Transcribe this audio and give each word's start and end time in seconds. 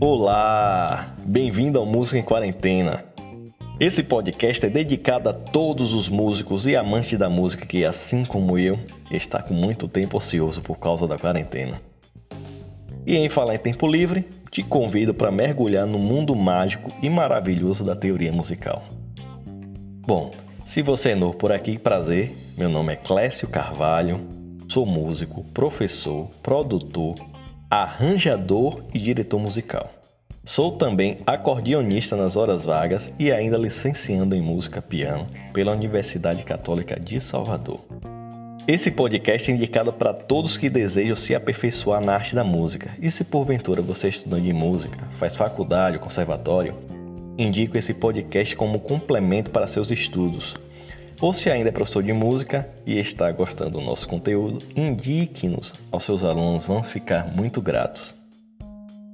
Olá, 0.00 1.14
bem-vindo 1.24 1.78
ao 1.78 1.86
Música 1.86 2.18
em 2.18 2.22
Quarentena. 2.22 3.04
Esse 3.78 4.02
podcast 4.02 4.66
é 4.66 4.68
dedicado 4.68 5.28
a 5.28 5.32
todos 5.32 5.94
os 5.94 6.08
músicos 6.08 6.66
e 6.66 6.76
amantes 6.76 7.18
da 7.18 7.30
música 7.30 7.64
que, 7.64 7.84
assim 7.84 8.24
como 8.24 8.58
eu, 8.58 8.78
está 9.10 9.42
com 9.42 9.54
muito 9.54 9.88
tempo 9.88 10.16
ocioso 10.16 10.60
por 10.60 10.78
causa 10.78 11.06
da 11.06 11.16
quarentena. 11.16 11.80
E 13.06 13.16
em 13.16 13.28
falar 13.28 13.54
em 13.54 13.58
tempo 13.58 13.86
livre, 13.86 14.28
te 14.50 14.62
convido 14.62 15.14
para 15.14 15.30
mergulhar 15.30 15.86
no 15.86 15.98
mundo 15.98 16.34
mágico 16.34 16.90
e 17.02 17.08
maravilhoso 17.08 17.84
da 17.84 17.96
teoria 17.96 18.32
musical. 18.32 18.84
Bom, 20.06 20.30
se 20.66 20.82
você 20.82 21.10
é 21.10 21.14
novo 21.14 21.36
por 21.36 21.52
aqui, 21.52 21.78
prazer. 21.78 22.36
Meu 22.56 22.68
nome 22.68 22.92
é 22.92 22.96
Clécio 22.96 23.48
Carvalho, 23.48 24.20
sou 24.72 24.86
músico, 24.86 25.44
professor, 25.52 26.30
produtor, 26.42 27.14
arranjador 27.68 28.80
e 28.94 28.98
diretor 28.98 29.38
musical. 29.38 29.92
Sou 30.46 30.78
também 30.78 31.18
acordeonista 31.26 32.16
nas 32.16 32.36
horas 32.36 32.64
vagas 32.64 33.12
e 33.18 33.30
ainda 33.30 33.58
licenciando 33.58 34.34
em 34.34 34.40
música 34.40 34.80
piano 34.80 35.26
pela 35.52 35.72
Universidade 35.72 36.42
Católica 36.42 36.98
de 36.98 37.20
Salvador. 37.20 37.80
Esse 38.66 38.90
podcast 38.90 39.50
é 39.50 39.54
indicado 39.54 39.92
para 39.92 40.14
todos 40.14 40.56
que 40.56 40.70
desejam 40.70 41.16
se 41.16 41.34
aperfeiçoar 41.34 42.02
na 42.02 42.14
arte 42.14 42.34
da 42.34 42.42
música. 42.42 42.92
E 42.98 43.10
se 43.10 43.24
porventura 43.24 43.82
você 43.82 44.06
é 44.06 44.10
estudante 44.10 44.46
de 44.46 44.54
música, 44.54 44.96
faz 45.18 45.36
faculdade 45.36 45.98
ou 45.98 46.02
conservatório, 46.02 46.74
indico 47.36 47.76
esse 47.76 47.92
podcast 47.92 48.56
como 48.56 48.80
complemento 48.80 49.50
para 49.50 49.66
seus 49.66 49.90
estudos. 49.90 50.54
Ou 51.22 51.32
se 51.32 51.48
ainda 51.48 51.68
é 51.68 51.72
professor 51.72 52.02
de 52.02 52.12
música 52.12 52.68
e 52.84 52.98
está 52.98 53.30
gostando 53.30 53.78
do 53.78 53.80
nosso 53.80 54.08
conteúdo, 54.08 54.58
indique-nos 54.74 55.72
aos 55.92 56.02
seus 56.02 56.24
alunos, 56.24 56.64
vão 56.64 56.82
ficar 56.82 57.28
muito 57.28 57.62
gratos. 57.62 58.12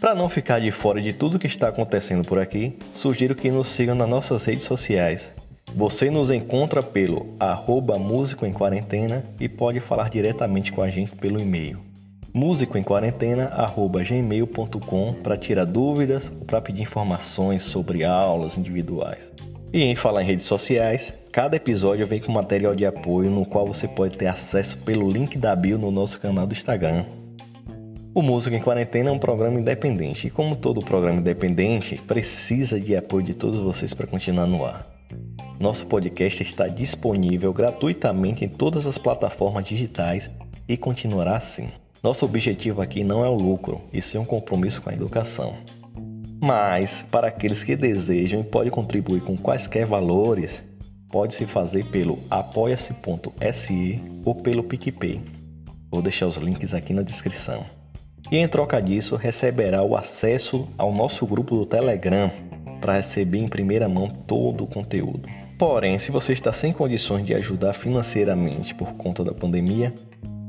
Para 0.00 0.14
não 0.14 0.30
ficar 0.30 0.62
de 0.62 0.70
fora 0.70 1.02
de 1.02 1.12
tudo 1.12 1.38
que 1.38 1.46
está 1.46 1.68
acontecendo 1.68 2.26
por 2.26 2.38
aqui, 2.38 2.78
sugiro 2.94 3.34
que 3.34 3.50
nos 3.50 3.68
sigam 3.68 3.94
nas 3.94 4.08
nossas 4.08 4.46
redes 4.46 4.64
sociais. 4.64 5.30
Você 5.76 6.10
nos 6.10 6.30
encontra 6.30 6.82
pelo 6.82 7.34
arroba 7.38 7.98
Músico 7.98 8.46
em 8.46 8.52
Quarentena 8.54 9.22
e 9.38 9.46
pode 9.46 9.78
falar 9.78 10.08
diretamente 10.08 10.72
com 10.72 10.80
a 10.80 10.88
gente 10.88 11.14
pelo 11.14 11.38
e-mail 11.38 11.90
musicoemquarentena.gmail.com 12.32 15.14
para 15.14 15.36
tirar 15.36 15.66
dúvidas 15.66 16.30
ou 16.38 16.46
para 16.46 16.60
pedir 16.60 16.82
informações 16.82 17.64
sobre 17.64 18.04
aulas 18.04 18.56
individuais. 18.56 19.32
E 19.72 19.84
em 19.84 19.94
falar 19.94 20.22
em 20.22 20.26
redes 20.26 20.46
sociais, 20.46 21.12
cada 21.30 21.54
episódio 21.54 22.04
vem 22.04 22.20
com 22.20 22.32
material 22.32 22.74
de 22.74 22.84
apoio 22.84 23.30
no 23.30 23.46
qual 23.46 23.68
você 23.68 23.86
pode 23.86 24.18
ter 24.18 24.26
acesso 24.26 24.76
pelo 24.78 25.08
link 25.08 25.38
da 25.38 25.54
bio 25.54 25.78
no 25.78 25.92
nosso 25.92 26.18
canal 26.18 26.44
do 26.44 26.52
Instagram. 26.52 27.04
O 28.12 28.20
Música 28.20 28.56
em 28.56 28.60
Quarentena 28.60 29.10
é 29.10 29.12
um 29.12 29.18
programa 29.18 29.60
independente 29.60 30.26
e, 30.26 30.30
como 30.30 30.56
todo 30.56 30.84
programa 30.84 31.20
independente, 31.20 31.94
precisa 32.00 32.80
de 32.80 32.96
apoio 32.96 33.24
de 33.24 33.32
todos 33.32 33.60
vocês 33.60 33.94
para 33.94 34.08
continuar 34.08 34.48
no 34.48 34.64
ar. 34.64 34.84
Nosso 35.60 35.86
podcast 35.86 36.42
está 36.42 36.66
disponível 36.66 37.52
gratuitamente 37.52 38.44
em 38.44 38.48
todas 38.48 38.86
as 38.86 38.98
plataformas 38.98 39.64
digitais 39.64 40.28
e 40.66 40.76
continuará 40.76 41.36
assim. 41.36 41.68
Nosso 42.02 42.24
objetivo 42.24 42.82
aqui 42.82 43.04
não 43.04 43.24
é 43.24 43.28
o 43.28 43.34
lucro, 43.34 43.80
e 43.92 44.02
sim 44.02 44.18
um 44.18 44.24
compromisso 44.24 44.82
com 44.82 44.90
a 44.90 44.94
educação. 44.94 45.54
Mas, 46.40 47.04
para 47.10 47.28
aqueles 47.28 47.62
que 47.62 47.76
desejam 47.76 48.40
e 48.40 48.44
podem 48.44 48.70
contribuir 48.70 49.20
com 49.20 49.36
quaisquer 49.36 49.86
valores, 49.86 50.62
pode 51.10 51.34
se 51.34 51.46
fazer 51.46 51.84
pelo 51.86 52.18
apoia-se.se 52.30 54.02
ou 54.24 54.34
pelo 54.34 54.62
PicPay. 54.62 55.20
Vou 55.90 56.00
deixar 56.00 56.26
os 56.26 56.36
links 56.36 56.72
aqui 56.72 56.94
na 56.94 57.02
descrição 57.02 57.64
e 58.30 58.36
em 58.38 58.46
troca 58.46 58.80
disso 58.80 59.16
receberá 59.16 59.82
o 59.82 59.96
acesso 59.96 60.68
ao 60.78 60.92
nosso 60.92 61.26
grupo 61.26 61.56
do 61.56 61.66
Telegram 61.66 62.30
para 62.80 62.94
receber 62.94 63.38
em 63.38 63.48
primeira 63.48 63.88
mão 63.88 64.08
todo 64.08 64.64
o 64.64 64.66
conteúdo. 64.66 65.28
Porém, 65.58 65.98
se 65.98 66.10
você 66.10 66.32
está 66.32 66.52
sem 66.52 66.72
condições 66.72 67.26
de 67.26 67.34
ajudar 67.34 67.74
financeiramente 67.74 68.74
por 68.74 68.94
conta 68.94 69.22
da 69.22 69.34
pandemia, 69.34 69.92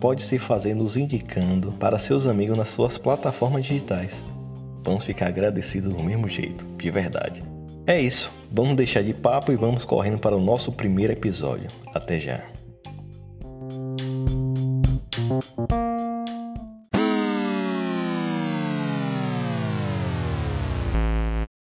pode 0.00 0.24
se 0.24 0.38
fazer 0.38 0.74
nos 0.74 0.96
indicando 0.96 1.70
para 1.72 1.98
seus 1.98 2.26
amigos 2.26 2.56
nas 2.56 2.68
suas 2.68 2.98
plataformas 2.98 3.64
digitais. 3.64 4.10
Vamos 4.86 5.02
ficar 5.02 5.26
agradecidos 5.26 5.92
do 5.92 6.00
mesmo 6.00 6.28
jeito, 6.28 6.64
de 6.78 6.90
verdade. 6.92 7.42
É 7.88 8.00
isso, 8.00 8.32
vamos 8.52 8.76
deixar 8.76 9.02
de 9.02 9.12
papo 9.12 9.50
e 9.50 9.56
vamos 9.56 9.84
correndo 9.84 10.18
para 10.18 10.36
o 10.36 10.40
nosso 10.40 10.70
primeiro 10.70 11.12
episódio. 11.12 11.66
Até 11.92 12.20
já. 12.20 12.40